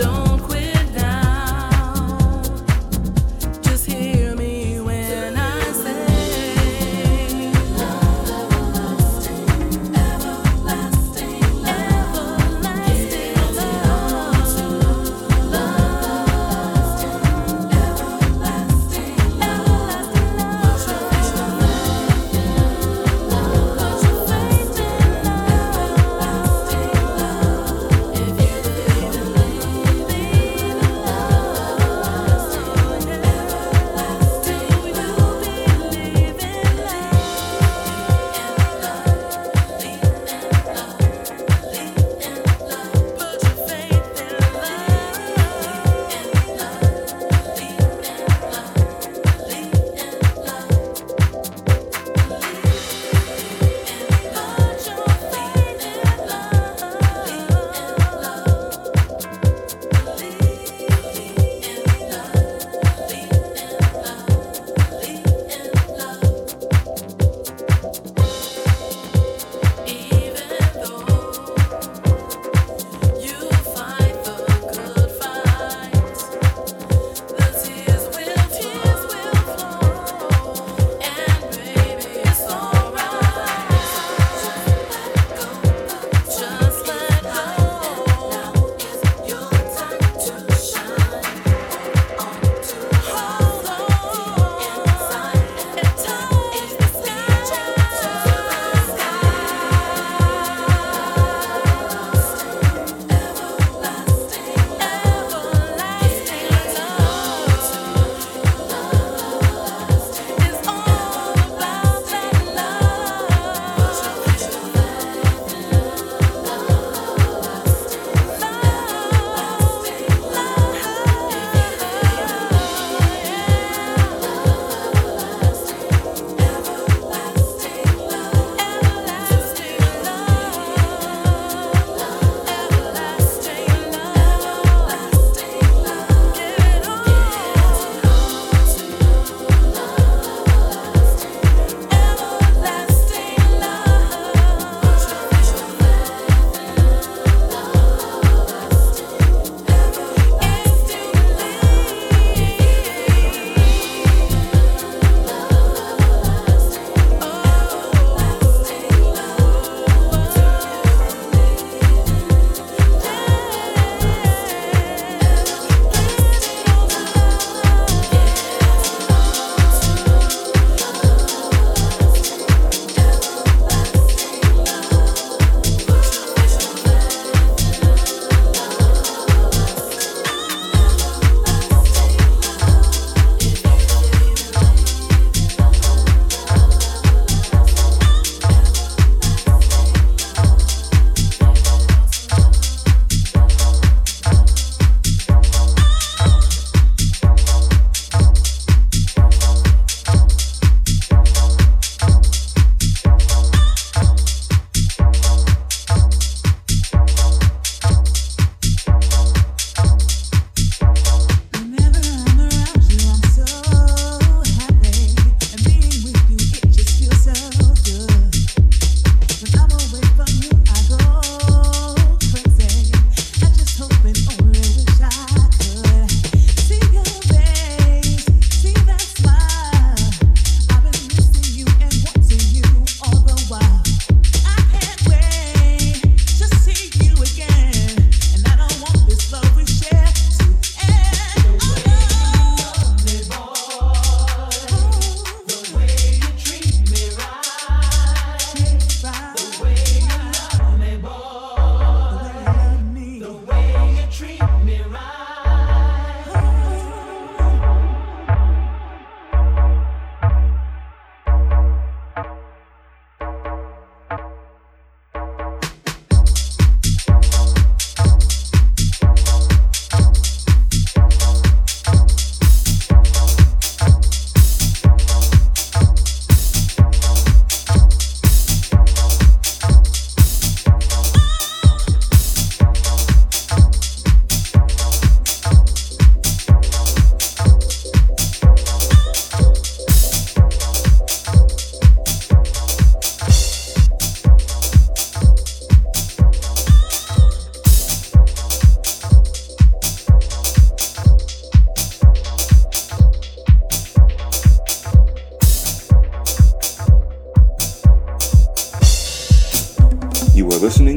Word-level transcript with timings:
don't 0.00 0.29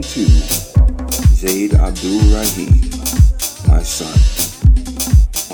to 0.10 0.26
Zaid 1.34 1.74
Abdul 1.76 2.20
Rahim, 2.36 2.74
my 3.68 3.82
son, 3.84 4.14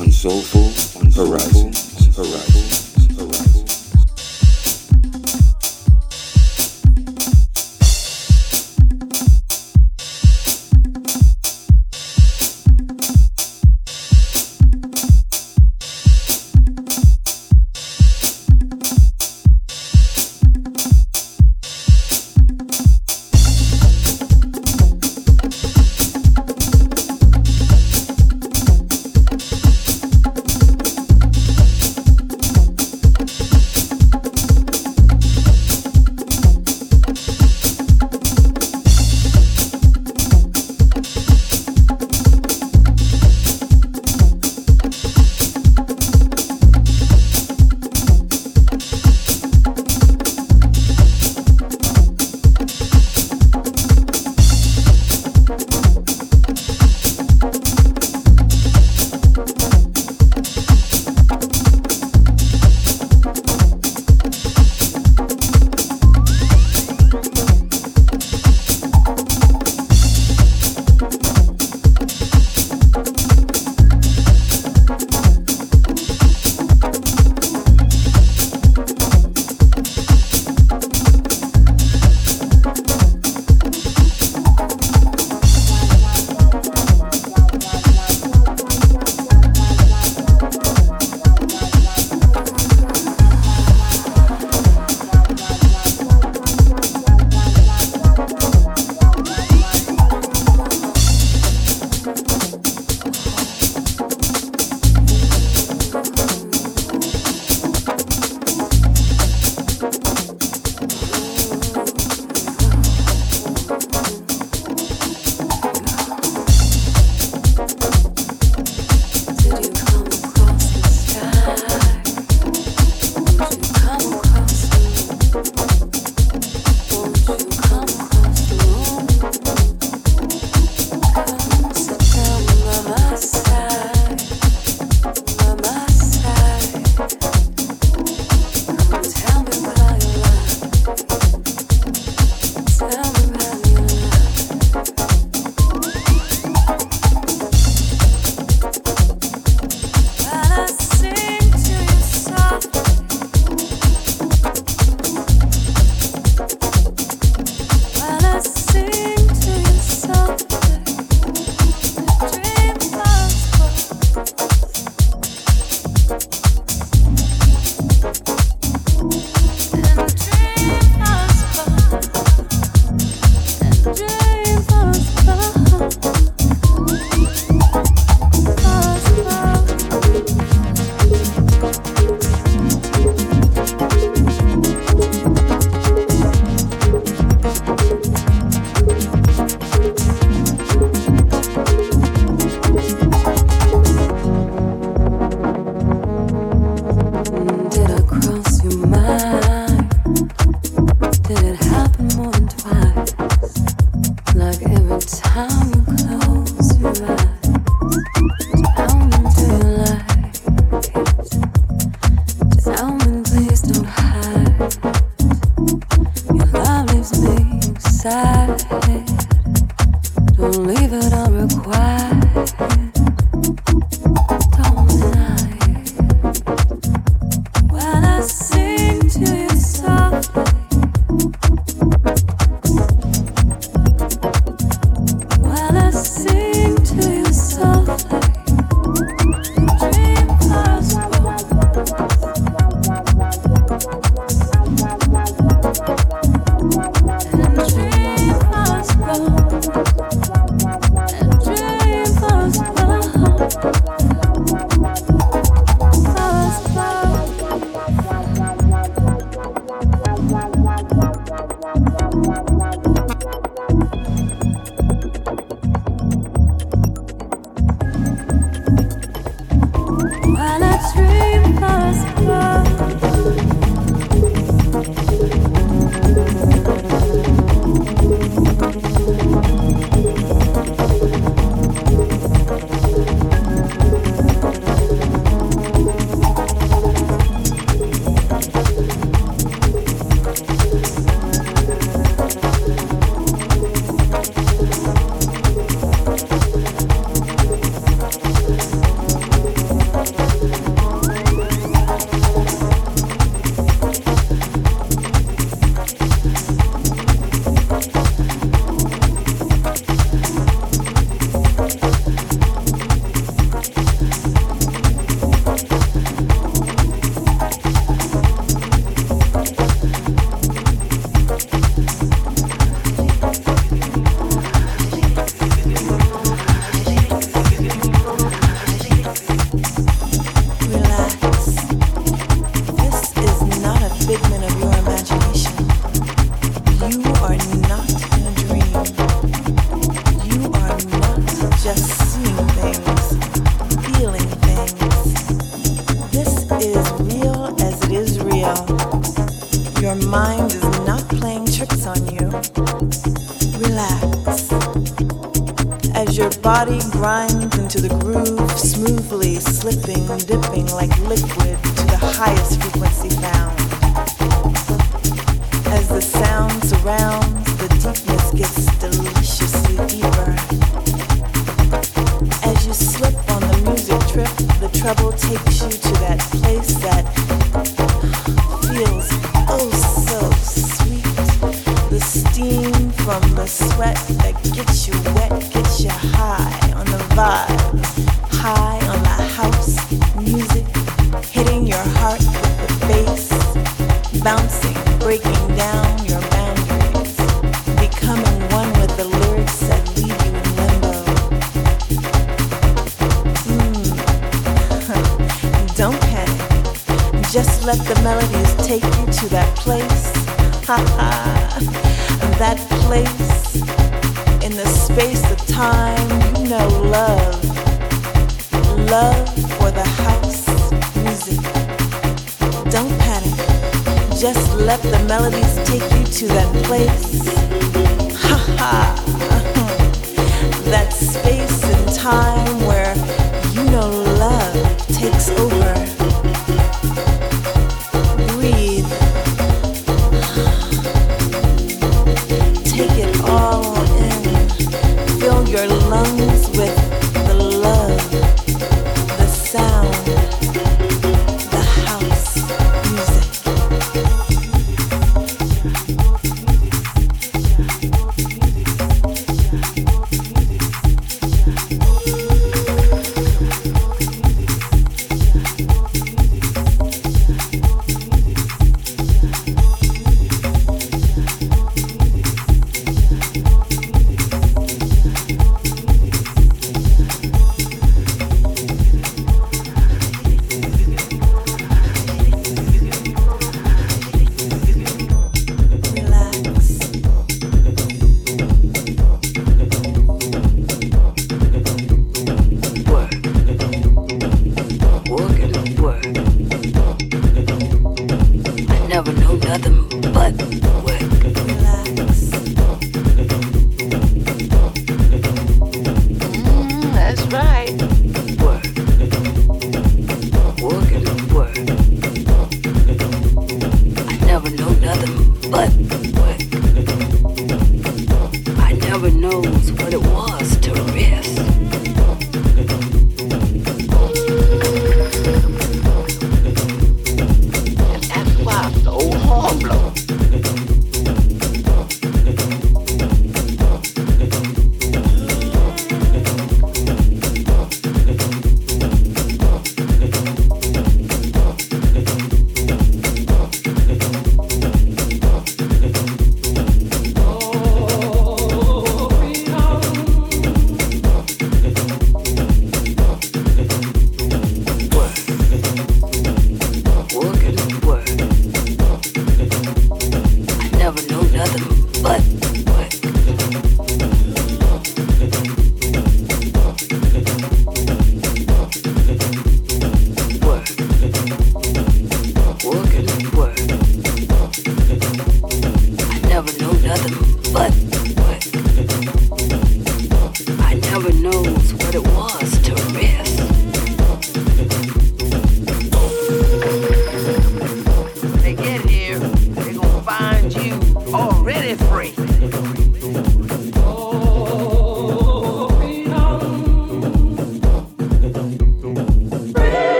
on 0.00 0.10
Soulful 0.10 0.70
Horizons. 1.12 1.16
Horizons. 1.16 2.16
Horizons. 2.16 2.87